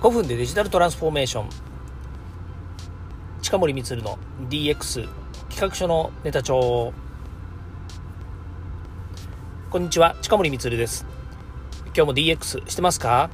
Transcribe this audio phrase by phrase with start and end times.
[0.00, 1.48] 5分でデジタルトランスフォーメーション。
[3.42, 5.06] 近森光の DX
[5.50, 6.94] 企画書のネタ帳。
[9.68, 11.04] こんにちは近森光です。
[11.94, 13.28] 今日も DX してますか、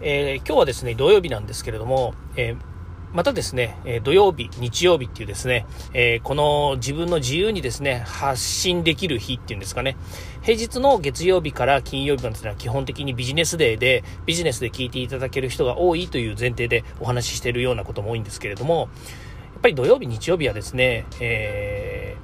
[0.00, 2.73] えー、今日はですね土曜日なんですけれども、えー
[3.14, 9.96] またですね、え土曜日、日曜日っていうですね、え、この自分の自由にですね、発信できる日っていうんですかね、
[10.42, 22.16] 平日の月曜日から金曜日までのは基本的にビジネスデーで、ビジネスで聞いていただける人が多いという前提でお話ししているようなことも多いんですけれども、やっぱり土曜日、日曜日はですね、え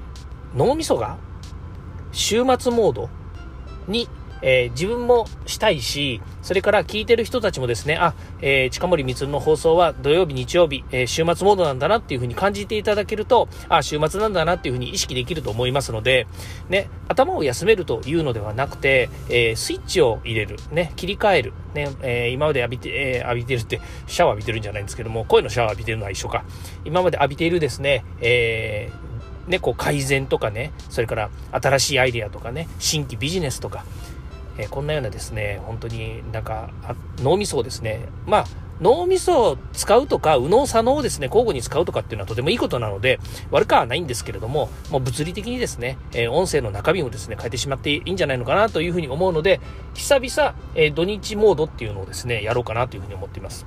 [0.56, 1.18] ー、脳みそが
[2.10, 3.08] 週末モード
[3.86, 4.08] に
[4.42, 16.26] えー、自分もしたいし、それから聞いてる人たちもですね、あ、えー、近森光の放送は土曜日、日曜日、えー、週末モードなんだなっていうふうに感じていただけると、あ、週末なんだなっていうふうに意識できると思いますので、
[16.68, 26.44] ね、頭を休めるというのではなくて、え、スイッチを入れる、ね、切り替える、ね、え、今まで浴びて、え、浴びてるって、シャワー浴びてるんじゃないんですけども、声のシャワー浴びてるのは一緒か。
[26.84, 33.84] 今まで浴びているですね、えー、ね、こう改善とかね、それから新しいアイデアとかね、新規ビジネスとか、
[34.62, 36.70] えこんなようなですね、本当になんか
[37.18, 38.44] 脳みそをですね、まあ、
[38.80, 49.60] 脳みそを使うとか、右脳左脳をですね、交互に使うとかっていうのはとてもいいことなので、悪くはないんですけれども、もう物理的にですね、えー、音声の中身をですね、変えてしまっていいんじゃないのかなというふうに思うので、
[49.94, 53.66] 久々、えー、土日モードっていうのをですね、やろうかなというふうに思っています。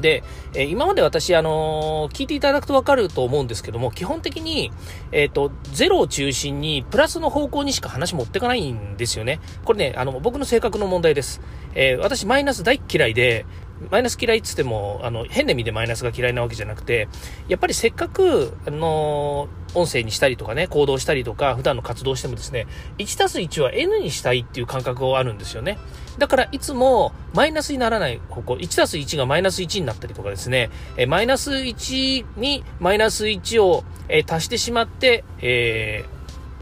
[0.00, 0.22] で、
[0.54, 4.72] え、今まで私、あのー、聞いていただくと分かると思うんですけども、基本的に、
[5.12, 9.40] えっ、ー、と、ゼロを中心に、プラスの方向にしか話持ってかないんですよね。
[9.64, 11.40] これね、あの、僕の性格の問題です。
[11.74, 13.46] え私、マイナス大嫌いで、
[13.90, 17.08] マイナス嫌いっつっても、あの、変な意味でマイナスが嫌いなわけじゃなくて、
[17.48, 22.66] やっぱりせっかく、あの音声にしたりとかね、行動したりとか、普段の活動してもですね、
[22.98, 25.78] 1たす1は N にしたいっていう感覚があるんですよね。
[26.18, 36.17] だからいつもマイナスにならない方向、1たす1がマイナス1になったりとかですね、えマイナス1にマイナス1を、え足してしまって、えー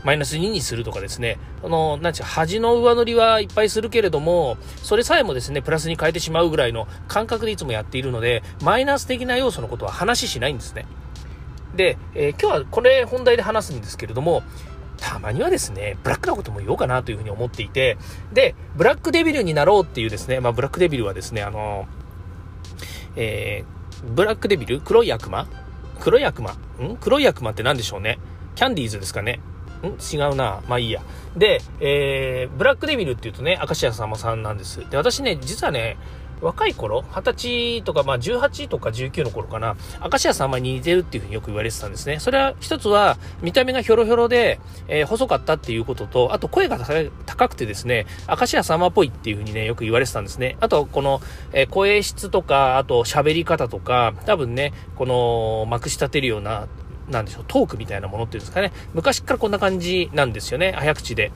[0.06, 10.86] マイナス2にするとかですね、あの、なんちゅう、端の上乗りはいっぱいするけれども、それさえもですね、プラスに変えてしまうぐらいの感覚でいつもやっているので、マイナス的な要素のことは話しないんですね。
[11.74, 14.44] で、えー、今日はこれ本題で話すんですけれども、
[14.96, 17.98] たまにはですね、ブラックなことも言おうかなというふうに思っていて、
[18.32, 21.88] で、ブラックデビルになろうっていうですね、まあ、ブラックデビルはですね、あの、
[23.16, 24.80] えー、ブラックデビル？
[24.80, 25.48] 黒い悪魔？
[25.98, 26.52] 黒い悪魔？
[26.52, 26.96] ん？
[27.00, 28.20] 黒い悪魔って何でしょうね？
[28.54, 29.40] キャンディーズですかね？
[29.94, 30.62] 違うな。
[30.68, 31.02] まあいいや。
[31.36, 34.88] で、えー、ブラックデビルって言うとね、明石家さんまさんなんです。
[34.88, 35.96] で、私ね、実はね、
[36.40, 42.20] 若い頃、20歳とか、まあ18とか19の頃かな、明石家さんまに似てるっていうふうによく言われてたんですね。
[42.20, 46.78] それは一つは、見た目がひょろひょろで、えー、細かったっていうことと、あと声が
[47.26, 50.56] 高くてですね、明石家さんまっぽいっていうふうにね、よく言われてたんですね。
[50.60, 51.20] あと、この、
[51.52, 56.66] えー、声質とか、あと喋り方とか、多分ね、この、まくし立てるような、
[57.08, 58.72] なんでしょう、トークみたいなものっていうんですかね。
[58.94, 60.72] 昔からこんな感じなんですよね。
[60.72, 61.32] 早口で。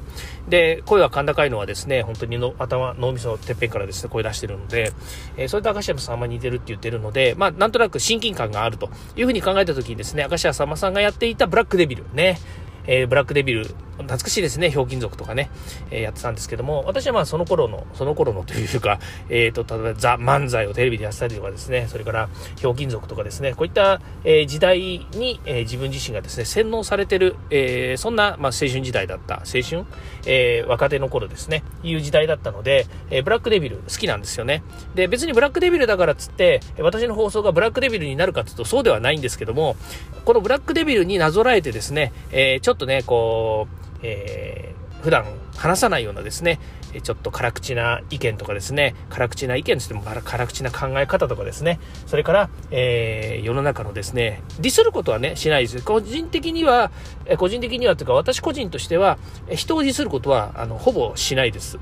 [0.48, 4.92] で、声は甲高いのはですね、本当にの頭、脳みそのてっぺんからですね、声出してるので、
[5.36, 12.38] えー、それと明石家さんまに似てるって言ってるので、まあ、なんとなく親近感があるというふうに考えた時にですね、明石家さんまさんがやっていたブラックデビルね、
[12.86, 13.66] えー、ブラックデビル、
[14.02, 15.50] 懐かしいですね、ひょうきん族とかね、
[15.90, 29.84] えー、やってたんですけども、私はまあその頃の、その頃の というか、えっ、ー、と、例えばザ・漫才をテレビでやってたりとかですね、それからひょうきん族とかですね、こういった、え時代に、え自分自身がですね、洗脳されてる、えそんな、まあ、青春時代だった、青春、
[30.26, 34.62] え若手の頃ですね、いう時代だったので、えブラックデビル好きなんですよね。
[34.94, 39.76] で、別にブラックデビルだからっつって、私の放送がブラックデビルになるかっていうとそうではないんですけども、
[40.24, 45.24] このブラックデビルになぞらえてですね、えちょっとね、こう、えー、普段
[45.56, 46.58] 話さないようなですね、
[47.02, 55.82] ちょっと辛口な意見とかですね、辛口な意見つっても辛口な考え方とかですね、それから、えー、世の中のですね、ディスることはね、しないです。
[55.84, 56.90] 個人的には、
[57.38, 59.18] 個人的にはというか私個人としては、
[59.50, 61.78] 人をディスることは、あの、ほぼしないです。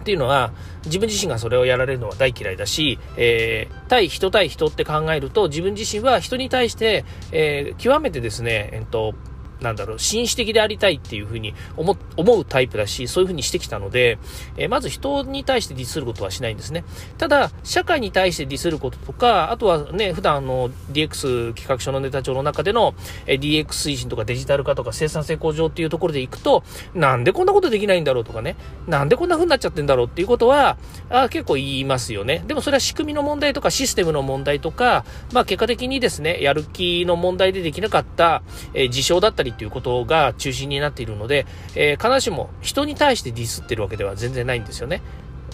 [0.00, 0.52] っていうのは、
[0.86, 9.14] 自分自身がそれをやられるのは大嫌いだし、えー、対人対人って考えると、自分自身は人に対して、えー、極めてですね、えっと、
[9.60, 14.18] なんだろう、紳士的でありたいっていうふうに思思うタイプだし、そういうふうにしてきたので、
[14.56, 16.84] えー、まず人に対してディスることはしないんですね。
[17.18, 22.94] ただ、社会に対してディスることとか、あとはね、普段の DX 企画書のネタ帳の中での、
[23.26, 26.62] えー、DX 推進とかデジタル化とか生産性向上っていうところでいくと、
[26.94, 28.56] なんでこんなことできないんだろうとかね、
[28.86, 30.78] なんでこんな風になっちゃってんだろうっていうことは、
[31.08, 32.42] あ結構言いますよね。
[32.46, 38.42] でもそれは仕組みの問題とかシステムの問題とか、まあ結果的にですね、やる気の問題でできなかった、
[38.74, 45.02] えー、事象だったりりっていうことが中心になっているので、えー、必ずしも人に対してディスってるわけでは全然ないんですよね。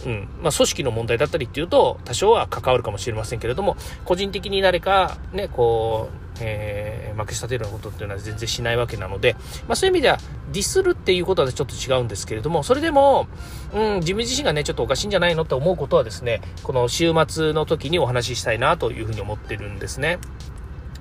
[0.04, 0.28] うん。
[0.43, 9.34] まあ、組織の問題だったりっていうと、多少は関わるかもしれませんけれども、個人的に誰か、ね、こう、えー、まくし立てるようなことっていうのは全然しないわけなので、
[9.66, 10.19] まあ、そういう意味では、
[10.52, 13.26] ディスるっていうことはちょっと違うんですけれども、それでも、
[13.72, 20.19] うん、自分自身がね、ちょっとおかしいんじゃないのって思うことはですね、この週末の時にお話ししたいなというふうに思ってるんですね。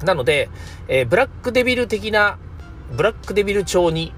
[0.03, 0.49] なので、
[0.87, 2.37] えー、ブラックデビル的な、
[2.91, 4.13] ブラックデビル調に、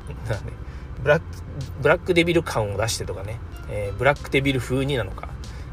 [1.04, 1.26] ブラック、
[1.82, 5.30] ブラックデビル感を出してとかね、えー、ブラックデビル風になのか、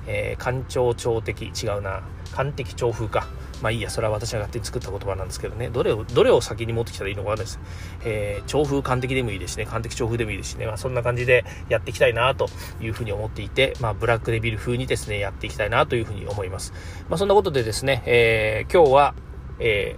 [0.06, 2.02] えー、官庁庁的、違うな、
[2.32, 3.26] 官的調風か。
[3.62, 7.58] まあいいや、それは私が勝手に作った言葉なんですけどね、どれを、どれを先に持ってきたらいいのかなです。
[8.04, 12.48] えー、調風、官的でもいいですしね、官的調風でもいいですしね、まあそんな感じでやっていきたいなと
[12.80, 16.72] いうふうに思っていて、まあブラックデビル風にですね、やっていきたいなというふうに思います。
[17.08, 19.14] まあそんなことでですね、えー、今日は、
[19.58, 19.96] え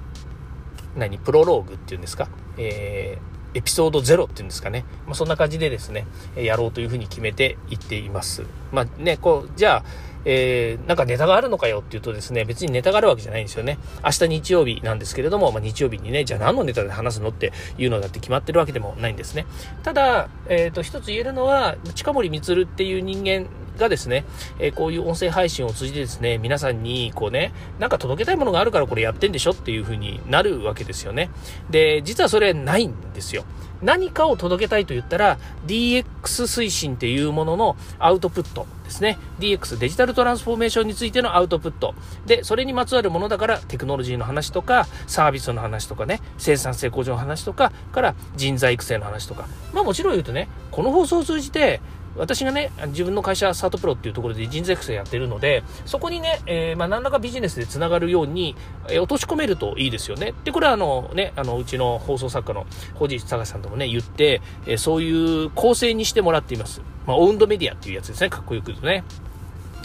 [0.94, 4.84] ー、何、プロローグっていうんですか、えー、エピソード0っていうんですかね。
[5.06, 6.06] まあ、そんな感じでですね、
[6.36, 8.44] やろうというふうに決めていっています。
[8.72, 9.84] まあね、こう、じゃあ、
[10.28, 13.78] えー、なんかネタがあるのかよっていうとですね、別にネタがあるわけじゃないんですよね。
[14.04, 19.46] 明日日曜日なんですけれども、まあ、日曜日にね、じゃあ何のネタで話すのっていうのだって決まってるわけでもないんですね。
[19.84, 23.46] ただ、えっ、ー、と、一つ言えるのは、近森光っていう人間
[23.78, 24.24] がですね、
[24.58, 31.30] えー、こういう音声配信を通じてですね、皆さんにこうね、なんか届けたいものがあるからこれやってんでしょっていう風になるわけですよね。
[31.70, 33.44] で、実はそれないんですよ。
[33.82, 39.18] 何かを届けたいと言ったら DX 推進っていうもののアウトプットですね。
[39.40, 41.94] DX デジタルトランスフォーメーションについてのアウトプット。
[42.24, 49.46] で、それにまつわるものだからテクノロジーの話とかサービスの話とかね、生産性向上の話とかから人材育成の話とか。
[49.72, 51.80] まあもちろん言うとね、この放送を通じて
[52.16, 58.56] 私がね、自分の会社、サートプロっていうところで人材育成やってるので、そこにね、えー、まあ、何らかビジネスでつながるように、
[58.88, 60.34] えー、落とし込めるといいですよね。
[60.44, 66.80] で、これはあのね、あの、うちの放送作家の堀内隆さんともね、言って、えー、そういう構成にしてもらっています。
[67.06, 69.04] まあ、オウンドメディアっていうやつですね、かっこよく言うとね。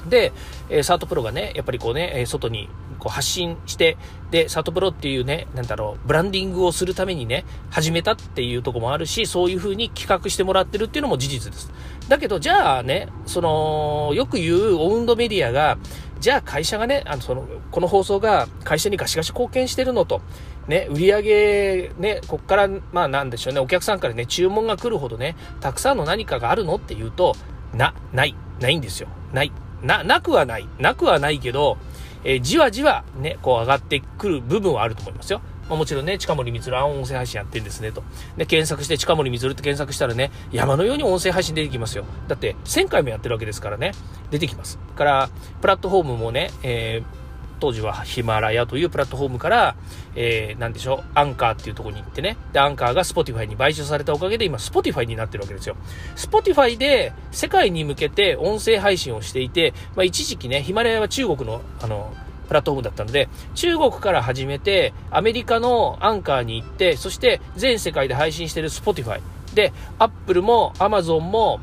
[0.09, 0.31] で、
[0.69, 2.69] えー、サートプロがね、やっぱりこうね、外に
[3.01, 3.97] こう発信して、
[4.29, 11.71] で、サトプロっていうね、なんだろう、ブランディングをするためにね、始めたっていうとこもあるし、そういう風に企画してもらってるっていうのも事実です。
[12.07, 15.79] だけど、じゃあね、その、よく言うオウンドメディアが、
[16.19, 20.21] じゃあ会社がね、あの、その、この放送が会社にガシガシ貢献してるのと、
[20.67, 27.35] ね、売り上げ、ね、こっから、まあなんでしょうね、お客さんからね、注文が来るほどね、たくさんの何かがあるのっていうと、
[27.73, 29.07] な、ない、ないんですよ。
[29.33, 29.51] ない。
[29.81, 30.67] な、なくはない。
[30.77, 31.77] なくはないけど、
[32.23, 35.41] えー、じわじわね、こう上がってくる部分はあると思いますよ。
[35.69, 38.03] まあ、もちろんね、近森光は音声配信やってんですねと。
[38.37, 42.03] で、検索して近森光って検索したらね、山のように音声配信出てきますよ。
[42.27, 43.93] だって1000回もやってるわけですからね、
[44.31, 44.77] 出てきます。
[44.95, 45.29] から、
[45.61, 47.20] プラットフォームもね、えー
[47.61, 49.75] 当時はヒマラヤというプラットフォームから、
[50.15, 55.75] えー、なんでしょう、アンカーっていうところに行ってね、で、アンカーが Spotify に買収されたおかげで今 Spotify になってるわけですよ。
[56.15, 62.11] Spotify で世界に向けて音声配信をしていて、まあ一時期ね、ヒマラヤは中国の、あの、
[62.47, 69.21] プラットフォームだったので、中国から始めて、アメリカのアンカーに行って、そして全世界で配信してる Spotify。
[69.53, 71.59] で、Apple も Amazon も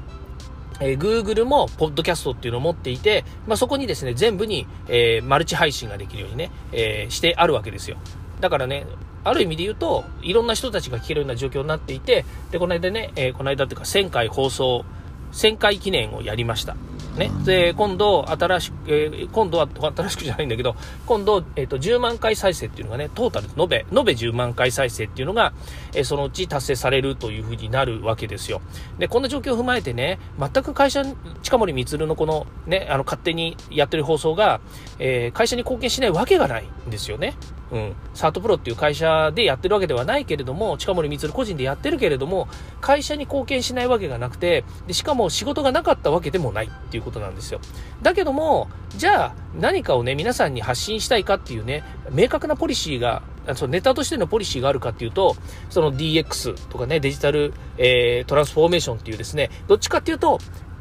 [0.81, 7.97] えー、Google もポッドキャストっていうのを持っていて、まあ、そこにですね、全部に、えー、マルチ配信ができるようにね、えー、してあるわけですよ。
[8.41, 8.87] だからね、
[9.25, 14.85] ある意味で言うと、いろんな人たちが聞けるような状況になっていて、で、この間ね、えー、この間っていうか1000回放送、
[15.33, 16.77] 1000回記念をやりました。
[17.19, 17.31] ね。
[17.45, 25.53] で、今度、新しく、えー、今度は、新しくじゃないんだけど、今度、えっ、ー、と、10万回再生っていうのがね、トータル、延べ、延べ10万回再生っていうのが、
[25.95, 28.63] えー、そのうち達成されるというふうになるわけですよ。
[28.99, 31.05] で、こんな状況を踏まえてね、全く会社、
[31.43, 34.61] 近森光のこの、ね、あの、勝手にやってる放送が、
[34.99, 37.35] え、会社に貢献しないわけがないんですよね。
[37.71, 42.49] うん、サートプロっていう会社でやってるわけではないけれども、近森光個人でやってるけれども、
[42.81, 47.61] 会社に貢献しないわけがなくて、でしかも仕事がなかったわけでもないっていうことなんですよ。
[48.03, 53.23] だけども、じゃあ何かをね、皆さんに発信したいかっていうね、明確なポリシーが、
[53.55, 55.37] そのネタとしてのポリシーがあるかっていうと、
[55.69, 60.39] その DX とかね、デジタル、えー、トランスフォーメーションっていうですね、どっちかっていうと、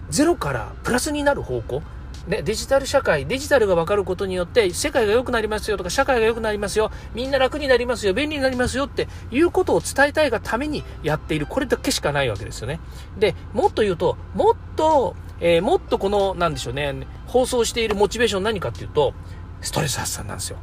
[0.09, 1.81] ゼロからプラスになる方向。
[2.27, 12.81] ね、デジタル社会、デジタルが分かることによって世界が良くなりますよとか社会が良くなりますよ、みんな楽になりますよ、便利になりますよっていうことを伝えたいがためにやっている、これだけしかないわけですよね。
[13.17, 19.13] で、もっと言うと、もっと、えー、もっとこの、なんでしょうね、放送しているモチベーション何かっていうと、
[19.61, 20.57] ストレス発散なんですよ。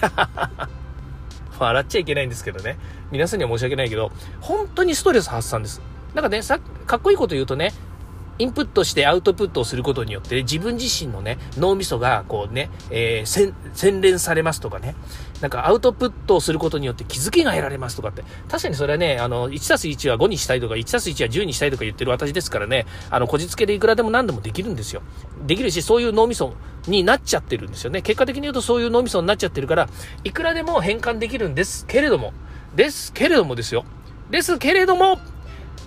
[1.58, 2.78] 笑っちゃいけないんですけどね。
[3.10, 5.80] 皆さんには申し訳ないけど、本当にストレス発散です。
[6.14, 7.72] なんかね、さ、かっこいいこと言うとね、
[8.40, 14.94] インプットしてアウトプットをすることによって、自分自身のね、脳みそが、こうね、えー、洗練されますとかね、
[15.42, 25.02] なんかアウトプットをすることによって気づきが得られますとかって、確かにそれはね、あの、1たす1は5にしたいとか、1たす1は10にしたいとか言ってる私ですからね、あの、こじつけでいくらでも何でもできるんですよ。
[25.46, 26.54] できるし、そういう脳みそ
[26.86, 28.00] になっちゃってるんですよね。
[28.00, 29.88] 結果的に言うとそういう脳みそになっちゃってるから、
[30.24, 32.32] いくらでも変換できるんですけれども、
[32.74, 33.84] ですけれどもですよ。
[34.30, 35.18] ですけれども、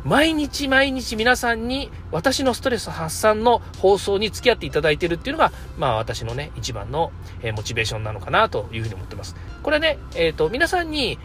[0.06, 9.36] 毎日毎日皆さんに私のストレス発散の放送に付き合っていただいているっていうのが、まあ私のね、一番の、えー、モチベーションなのかなというふうに思ってます。
[9.62, 11.18] これね、えっ、ー、と、皆さんに、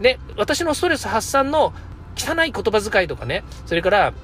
[0.00, 1.74] ね、私のストレス発散の
[2.16, 4.14] 汚い言葉遣いとかね、それから、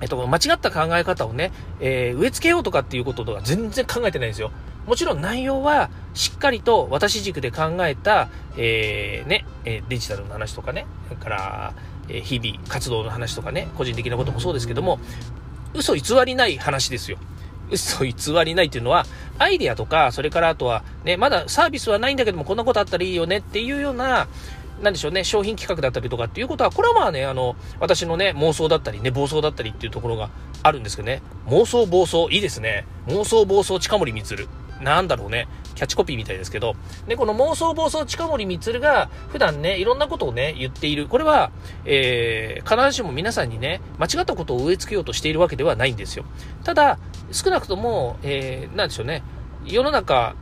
[0.00, 4.50] えっと、間違った考え方をね、えー、植え付けようとかっていうこととか全然考えてないんですよ。
[4.86, 11.74] もちろん内容はしっかりと私軸で考えた、えー、ね、デジタルの話とかね、それから、
[12.08, 14.98] え日々活動の話とかね、個人的なこともそうですけども、
[15.74, 17.18] 嘘偽りない話ですよ。
[17.70, 19.06] 嘘偽りないっていうのは、
[19.38, 24.28] アイデアとか、それからあとは、ね、まだサービスはないんだけども、こんなことあったらいいよねっていうような、
[24.82, 30.30] なんでしょうね、商品企画だったりとかっていうことは、これはまあね、あの、私のね、妄想だったりね、暴走だったりっていうところが
[30.62, 32.84] あるんですけどね、妄想暴走、いいですね。
[33.06, 34.48] 妄想暴走近森光。
[34.80, 36.74] なんだろうね、キャッチコピーみたいですけど、
[37.06, 41.06] で、この妄想暴走近森光が普段ね、いろんなことをね、言っている。
[41.06, 41.50] これは、
[41.84, 46.24] えー、必ずしも皆さんにね、間違ったことを植え付けようとしているわけではないんですよ。
[46.64, 46.98] ただ、
[47.30, 49.22] 少なくとも、えー、なんでしょうね、
[49.64, 50.34] 世の中、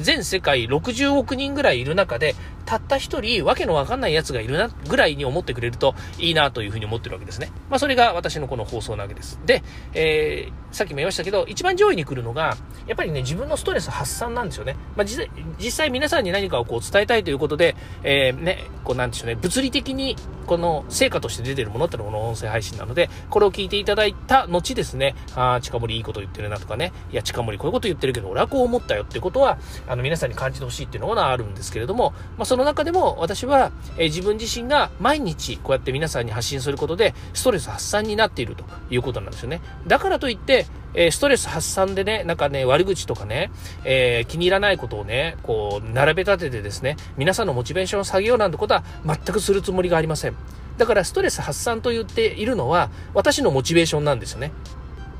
[0.00, 2.34] 全世界60億人ぐらいいる中で、
[2.66, 7.50] たった一人、わけのわかんない奴がいるな、ぐらいに思ってくれるといいなというふうに思ってるわけですね。
[7.68, 9.40] まあ、それが私のこの放送なわけです。
[9.44, 12.56] で、えー、さっきも言いましたけど、一番上位に来るのが、
[12.86, 14.76] やっぱりね、自分のストレス発散なんですよね。
[14.96, 20.16] まあ、実際、皆さんに何かをこう伝えたいということで、えー、ね、こうなんでしょうね、物理的に
[20.46, 39.60] この成果として出てるものってのはこの音声配信なので、これを聞いていただいた後ですね、ああ、近森いいこと言ってるなとかね、いや、近森こういうこと言ってるけど、俺はこう思ったよってことは、あの、皆さんに感じてほしいっていうのがあるんですけれども、まあ、その中でも私は、え、自分自身が毎日こうやって皆さんに発信することで、ストレス発散になっているということなんですよね。
[39.86, 43.50] だからといって、え、ストレス発散でね、なんかね、悪口とかね、
[43.84, 50.34] えー、気に入らないことをね、こう、並べ立ててですね、皆さんのモチベーションを下げようなんてことは全くするつもりがありません。
[50.78, 54.52] だからストレス発散と言っているのは、私のモチベーションなんですよね。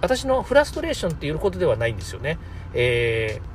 [0.01, 2.39] 私のフラストレーションっていうことではないんですよね。
[2.73, 3.50] えー、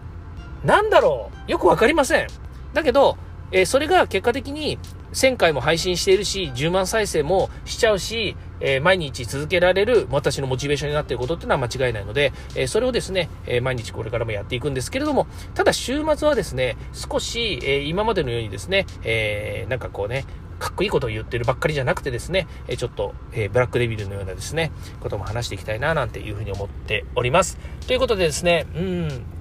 [0.65, 1.51] なんだろう？
[1.51, 2.27] よくわかりません。
[2.73, 3.17] だけど、
[3.51, 4.79] えー、それが結果的に
[5.13, 20.25] 1000回も配信しているし、10万再生もしちゃうし、えー、毎日続けられる私のモチベーションになっていることっていうのは間違いないので、えー、それをですね、えー、毎日これからもやっていくんですけれども、ただ週末はですね、少し、え今までのようにですね、えなんかこうね、
[20.59, 27.57] かっこいいことを言ってるばっかりじゃなくてですね、えちょっと、えブラックデビルのようなですね、ことも話していきたいな、なんていうふうに思っております。
[27.87, 29.34] ということでですね、うん、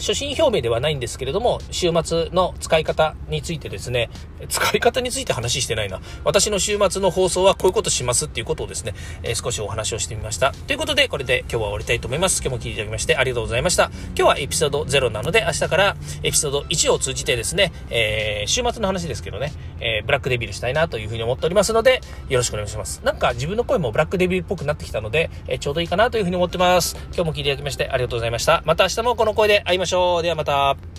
[0.00, 4.10] 初心表明ではないんですけれども、週末の使い方についてですね、
[4.48, 6.00] 使い方について話してないな。
[6.24, 10.52] 私の週末の放送はこういうことしますっていうことをですね、えー、少しお話をしてみました。
[10.52, 12.40] ということで、これで今日は終わりたいと思います。
[12.42, 13.90] 今日も聞いていただきましてありがとうございました。
[14.16, 23.02] 今日はエピソード0なので、明日からエピソード1を通じてですね、えー、週末の話ですけどね、えー、ブラックデビルしたいなというふうに思っておりますので、よろしくお願いします。
[23.04, 26.96] なんか自分の声もブラックデビルっぽくなってきたので、えちょうどいいかなというふうに思ってます。
[27.14, 28.62] 今日も聞いていただきましてありがとうございました。
[28.64, 30.22] また明日もこの声で会いましょうしょう。
[30.22, 30.89] ではまた。